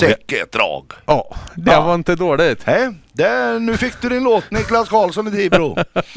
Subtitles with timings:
[0.00, 0.92] Säcket drag.
[1.06, 1.80] Ja, det Ja.
[1.80, 2.62] var inte dåligt.
[2.64, 5.76] Hej, det, nu fick du din låt Niklas Karlsson i Tibro.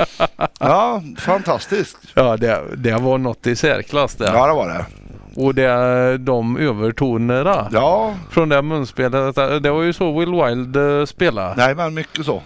[0.59, 1.97] ja, fantastiskt.
[2.13, 4.25] Ja, det, det var något i särklass det.
[4.25, 4.85] Ja, det var det.
[5.35, 9.35] Och det, de övertonerna Ja, från det munspelet.
[9.35, 11.53] Det var ju så Will Wild eh, spelade.
[11.57, 12.41] nej men mycket så.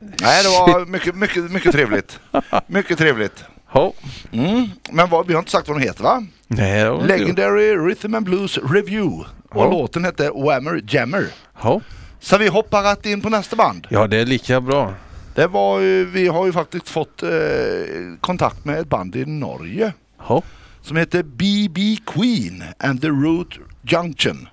[0.00, 2.20] Nej, det var mycket, mycket, mycket trevligt.
[2.66, 3.44] Mycket trevligt.
[3.72, 3.92] Ja.
[4.32, 4.68] Mm.
[4.90, 6.22] Men vad, vi har inte sagt vad den heter va?
[6.46, 9.24] Nej, det var inte- Legendary Rhythm and Blues Review.
[9.50, 9.70] Och Ja.
[9.70, 11.26] låten hette Whammer Jammer.
[11.62, 11.80] Ja.
[12.20, 13.86] Så vi hoppar rätt in på nästa band.
[13.90, 14.94] ja, det är lika bra.
[15.34, 17.30] Det var ju, vi har ju faktiskt fått eh,
[18.20, 19.92] kontakt med ett band i Norge
[20.28, 20.42] Ja.
[20.82, 24.48] som heter BB Queen and the Root Junction.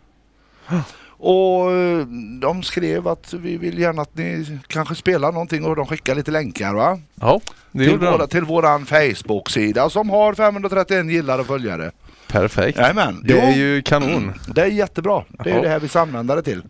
[1.20, 2.06] Och eh,
[2.42, 6.32] de skrev att vi vill gärna att ni kanske spelar någonting och de skickar lite
[6.32, 7.00] länkar va?
[7.16, 7.42] Ja,
[7.72, 11.92] det Till, våra, till våran Facebook-sida som har 531 gillare och följare.
[12.28, 12.78] Perfekt.
[12.78, 13.22] Jajamän.
[13.24, 14.34] Det är ju kanon.
[14.48, 15.24] Det är jättebra.
[15.30, 15.62] Det är Ja.
[15.62, 16.62] det här vi ska använda det till.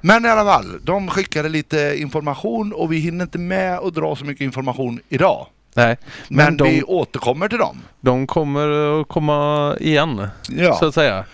[0.00, 4.16] Men i alla fall, de skickade lite information och vi hinner inte med att dra
[4.16, 5.46] så mycket information idag.
[5.74, 5.96] Nej,
[6.28, 7.82] Men, men, de, vi återkommer till dem.
[8.00, 10.28] de kommer att komma igen.
[10.48, 10.74] Ja.
[10.74, 11.24] Så att säga.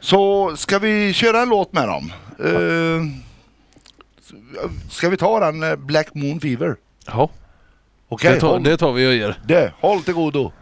[0.00, 2.12] Så ska vi köra en låt med dem?
[2.44, 3.02] Uh,
[4.90, 6.76] ska vi ta den eh, Black Moon Fever?
[7.06, 7.30] Ja,
[8.08, 9.34] Okej, det, tar, håll, det tar vi och gör.
[9.46, 10.52] det, håll till godo.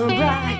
[0.00, 0.59] so bright.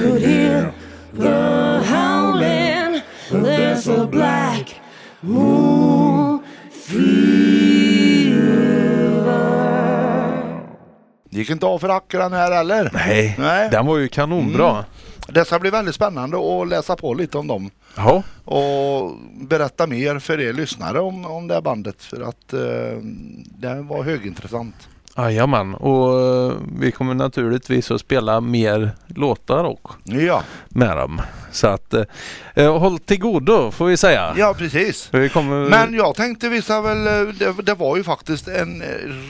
[0.00, 0.72] could hear
[1.12, 3.00] the howling.
[3.30, 4.80] There's a black
[5.20, 6.42] moon
[6.72, 7.40] fever.
[11.30, 12.90] Gick inte av för rackarn här heller.
[12.92, 13.68] Nej, Nej.
[13.70, 14.84] den var ju kanonbra.
[15.28, 17.70] Det ska bli väldigt spännande att läsa på lite om dem.
[17.96, 22.60] Ja, och berätta mer för er lyssnare om, om det här bandet för att eh,
[23.58, 24.88] det var högintressant.
[25.16, 25.74] Jajamän.
[25.74, 31.20] Och eh, vi kommer naturligtvis att spela mer låtar också Ja, med dem.
[31.52, 32.02] Så att eh,
[32.54, 34.34] eh, håll till godo får vi säga.
[34.36, 35.08] ja precis.
[35.12, 35.68] Vi kommer...
[35.70, 38.82] Men jag tänkte visa väl, eh, det, det var ju faktiskt en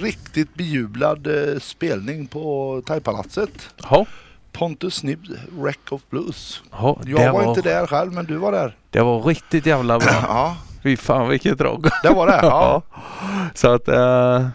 [0.02, 1.28] riktigt bejublad
[1.60, 3.50] spelning på Thaipalatset.
[3.90, 4.06] Ja,
[4.52, 5.26] Pontus Snibb,
[5.58, 6.62] Wreck of Blues.
[6.72, 8.76] ja, Jag det var, inte där själv men du var där.
[8.90, 10.08] Det var riktigt jävla bra.
[10.28, 11.86] Ja, Fy fan vilket drag.
[12.02, 12.40] det var det.
[12.42, 12.82] Ja.
[13.54, 14.46] Så att eh,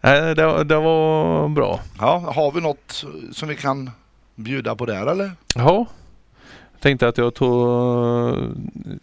[0.00, 1.80] det, det var bra.
[1.98, 3.90] Ja, har vi något som vi kan
[4.34, 5.32] bjuda på där eller?
[5.54, 5.86] Ja.
[6.72, 7.68] Jag tänkte att jag tog,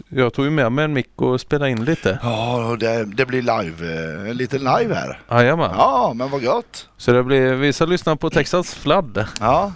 [0.10, 2.20] jag tog med mig en mick och spelade in lite.
[2.24, 5.20] Ja, det, det blir live, eh, en liten live här.
[5.30, 5.72] Jajamän.
[5.78, 6.90] Ja, men vad gott.
[6.98, 9.26] Så det blir, vi ska lyssna på Texas Flood.
[9.40, 9.74] Ja,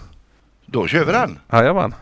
[0.66, 1.38] då kör vi den.
[1.52, 1.94] Jajamän.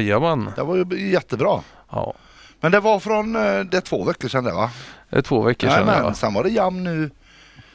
[0.00, 0.50] Jajamän.
[0.56, 1.60] det var ju jättebra.
[1.90, 2.14] Ja.
[2.60, 4.70] Men det var från, eh, det är två veckor sedan det va?
[5.10, 5.86] Det är två veckor sedan.
[5.86, 6.14] Jajamän, Ja.
[6.14, 7.10] sen var det jam nu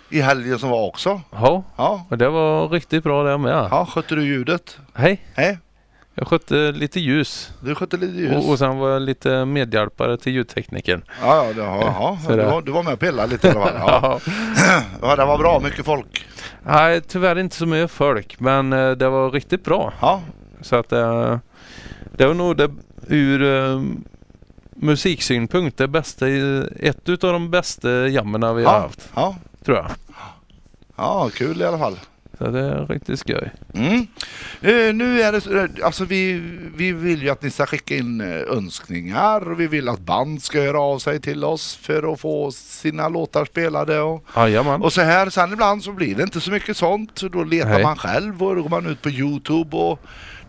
[0.10, 1.22] i helgen som var också.
[1.32, 1.64] ja.
[1.78, 3.68] Ja, Och det var riktigt bra det med.
[3.72, 4.78] ja skötte du ljudet?
[4.94, 5.22] Hej.
[5.36, 5.58] Hej,
[6.16, 7.52] Jag skötte lite ljus.
[7.62, 8.46] du skötte lite ljus.
[8.46, 11.04] Och, och sen var jag lite medhjälpare till ljudtekniken.
[11.22, 12.18] Ja, ja, det, ja, ja.
[12.26, 13.74] Så Du, var, du var med och pillade lite i alla fall.
[14.04, 14.20] Ja.
[15.02, 15.60] ja, det var bra.
[15.60, 16.26] Mycket folk.
[16.66, 18.40] Nej, tyvärr inte så mycket folk.
[18.40, 19.94] Men eh, det var riktigt bra.
[20.02, 20.22] Ja,
[20.62, 21.38] Så att eh,
[22.18, 22.72] det var nog det
[23.08, 23.82] ur eh,
[24.76, 26.28] musiksynpunkt det bästa,
[26.80, 29.10] ett utav de bästa jammerna vi har ja, haft.
[29.16, 29.36] ja.
[29.66, 29.92] Tror jag.
[30.96, 32.00] ja, kul i alla fall.
[32.38, 33.52] Så det är riktigt skoj.
[33.74, 34.08] Mm.
[34.62, 36.34] Eh, nu är det eh, alltså vi,
[36.76, 40.44] vi vill ju att ni ska skicka in eh, önskningar och vi vill att band
[40.44, 44.82] ska höra av sig till oss för att få sina låtar spelade och, Jajamän.
[44.82, 45.30] och så här.
[45.30, 47.12] Sen ibland så blir det inte så mycket sånt.
[47.14, 47.84] Så Då letar Nej.
[47.84, 50.00] man själv och då går man ut på Youtube och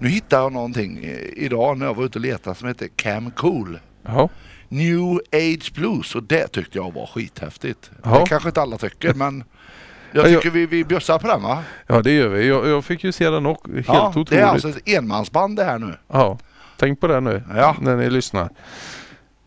[0.04, 3.30] nu hittade jag någonting eh, idag när jag var ute och letade som heter Cam
[3.30, 3.78] Cool.
[4.02, 4.28] Ja.
[4.68, 7.90] New Age Blues och det tyckte jag var skithäftigt.
[8.02, 8.18] Ja.
[8.20, 9.44] Det kanske inte alla tycker men
[10.12, 11.64] jag Ja, jag- tycker vi, vi bjussar på den va?
[11.86, 12.46] ja, det gör vi.
[12.48, 13.72] Jag, jag fick ju se den också.
[13.72, 14.30] Helt ja, otroligt.
[14.30, 15.94] det är alltså ett enmansband det här nu.
[16.08, 16.38] Ja,
[16.76, 17.76] tänk på det nu Ja.
[17.80, 18.48] när ni lyssnar.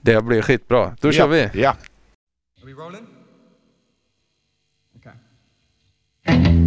[0.01, 0.95] Det blir skitbra.
[1.01, 1.49] Då kör ja.
[1.53, 1.61] vi.
[1.61, 1.69] Ja.
[1.69, 1.77] Are
[2.65, 3.05] we rolling?
[4.97, 6.66] Okay.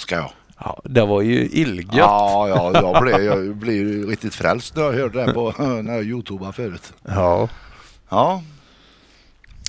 [0.00, 0.30] Älskar jag.
[0.58, 1.94] Ja, det var ju illgött.
[1.96, 6.04] Ja, ja jag, blev, jag blev riktigt frälst när jag hörde det på när jag
[6.04, 6.92] youtubade förut.
[7.08, 7.48] Ja.
[8.08, 8.42] Ja.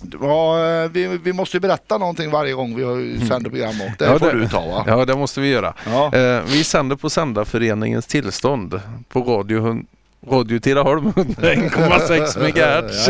[0.03, 4.05] Var, eh, vi, vi måste ju berätta någonting varje gång vi sänder program och det
[4.05, 4.83] Ja, får det- du ta va?
[4.87, 5.73] Ja, det måste vi göra.
[5.85, 6.15] Ja.
[6.15, 9.83] Eh, vi sänder på Sändarföreningens tillstånd på Radio,
[10.29, 13.09] radio Tidaholm 1,6 MHz.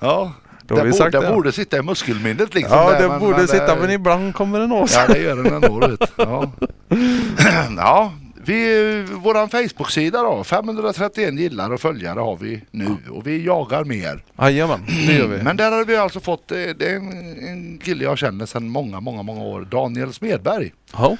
[0.00, 0.32] Ja,
[0.66, 2.78] Då det, borde, det borde sitta i muskelminnet liksom.
[2.78, 5.04] Ja, där, det men- borde men sitta men ibland kommer den sig.
[5.08, 5.88] Ja, det gör den ändå.
[5.88, 6.12] vet.
[6.16, 6.52] Ja.
[7.76, 8.12] ja,
[8.44, 10.44] vi, våran Facebook-sida då.
[10.44, 14.22] 531 gillare och följare har vi nu och vi jagar mer.
[14.38, 15.36] Jajamän, det gör vi.
[15.42, 18.68] Men där har vi alltså fått, eh, det är en, en kille jag känner sedan
[18.68, 19.60] många, många, många år.
[19.70, 20.72] Daniel Smedberg.
[20.92, 21.16] Ja,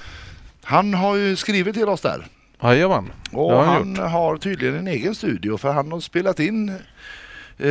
[0.63, 2.27] Han har ju skrivit till oss där.
[2.63, 3.13] jajamän.
[3.33, 6.69] Och har han han har tydligen en egen studio för han har spelat in
[7.59, 7.67] eh,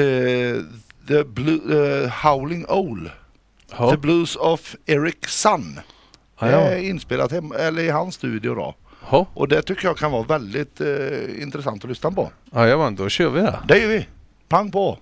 [1.07, 3.09] The Blue, eh, Howling Owl.
[3.77, 5.79] Ja, The Blues of Eric Sun.
[6.39, 8.75] Det är inspelat hem, eller i hans studio då.
[9.11, 12.31] Ja, Och det tycker jag kan vara väldigt eh, intressant att lyssna på.
[12.53, 13.59] jajamän, då kör vi det.
[13.67, 14.07] Det gör vi.
[14.49, 14.97] Pang på!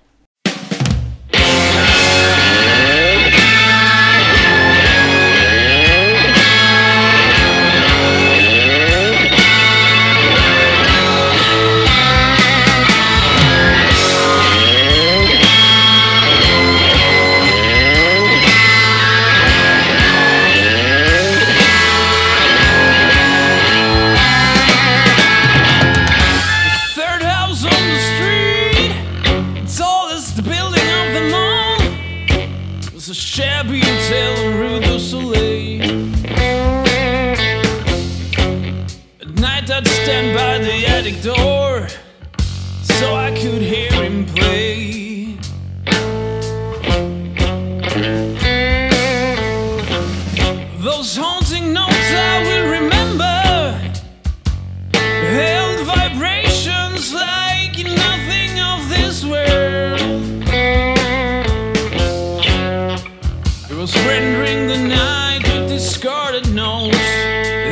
[66.42, 66.98] Notes,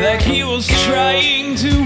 [0.03, 1.80] like he was trying to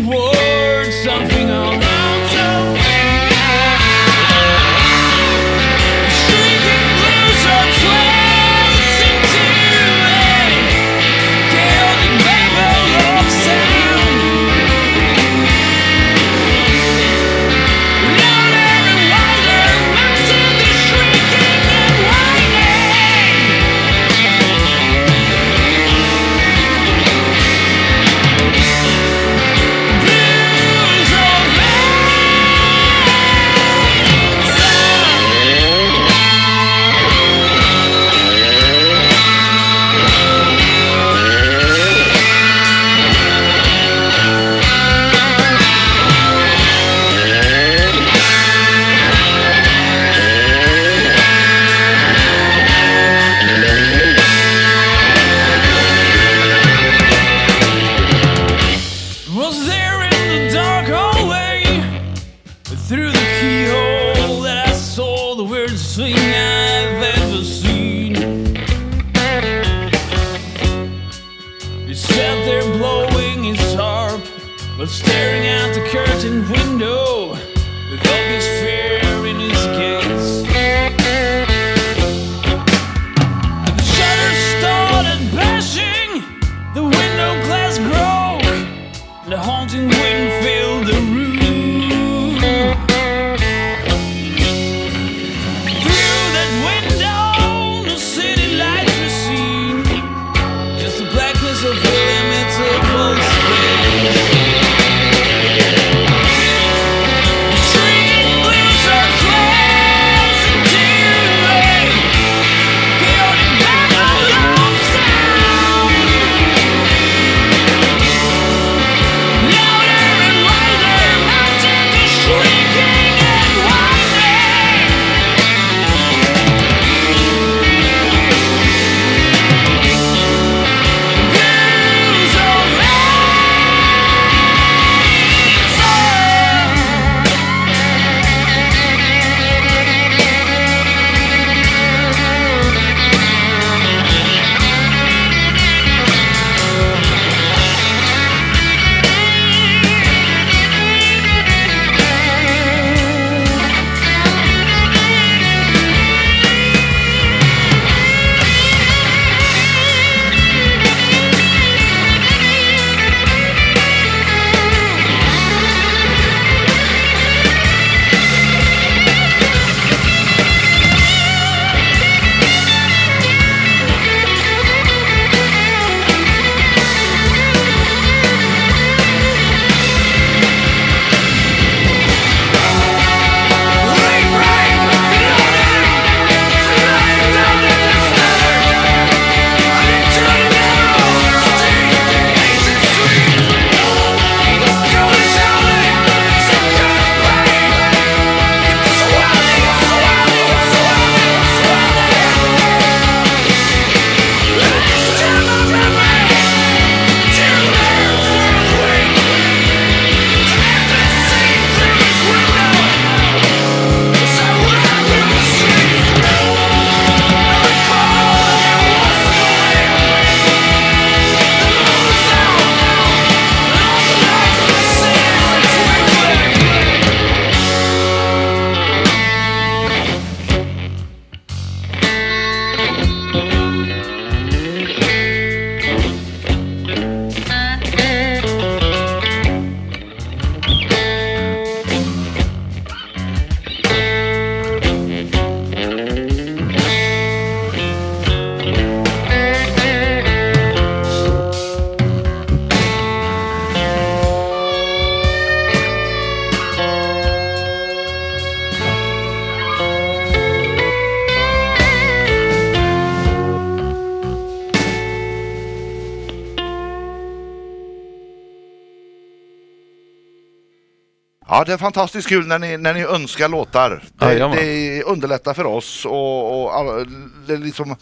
[271.65, 274.04] det är fantastiskt kul när ni, när ni önskar låtar.
[274.13, 274.58] Det, Jajamän.
[274.58, 277.08] det underlättar för oss och, och
[277.47, 277.95] det, liksom,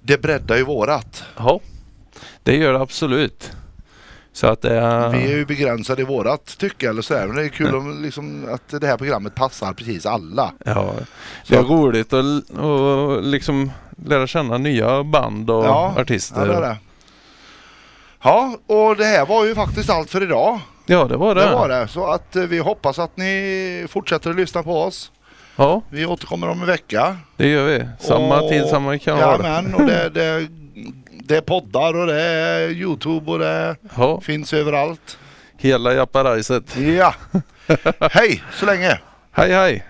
[0.00, 1.24] det breddar ju vårat.
[1.36, 1.60] Ja,
[2.42, 3.52] det gör det absolut.
[4.32, 5.08] Så att är...
[5.08, 7.26] Vi är ju begränsade i vårat tycke eller sådär.
[7.26, 10.52] Men det är kul om, liksom, att det här programmet passar precis alla.
[10.64, 10.94] Ja,
[11.48, 13.70] det är roligt att och liksom
[14.06, 16.40] lära känna nya band och Ja, artister.
[16.40, 16.76] Ja, det är det.
[18.22, 20.60] Ja, och det här var ju faktiskt allt för idag.
[20.86, 21.40] Ja, det var det.
[21.44, 21.88] Det var det.
[21.88, 25.12] Så att eh, vi hoppas att ni fortsätter att lyssna på oss.
[25.56, 27.16] Ja, Vi återkommer om en vecka.
[27.36, 27.86] det gör vi.
[28.00, 29.40] Samma Och- tid, samma kanal.
[29.42, 30.48] Jajamän, och det, det,
[31.24, 35.18] det är poddar och det är Youtube och det Ja, finns överallt.
[35.58, 36.76] hela japparajset.
[36.76, 37.14] Ja.
[38.10, 38.98] Hej så länge!
[39.32, 39.84] Hej hej!